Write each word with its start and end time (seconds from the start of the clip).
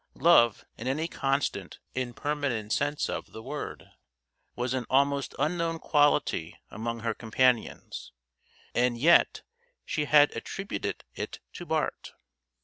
Love, 0.15 0.65
in 0.79 0.87
any 0.87 1.07
constant 1.07 1.77
and 1.93 2.15
permanent 2.15 2.73
sense 2.73 3.07
of 3.07 3.33
the 3.33 3.43
word, 3.43 3.91
was 4.55 4.73
an 4.73 4.83
almost 4.89 5.35
unknown 5.37 5.77
quality 5.77 6.57
among 6.71 7.01
her 7.01 7.13
companions, 7.13 8.11
and 8.73 8.97
yet 8.97 9.43
she 9.85 10.05
had 10.05 10.35
attributed 10.35 11.03
it 11.13 11.39
to 11.53 11.67
Bart. 11.67 12.13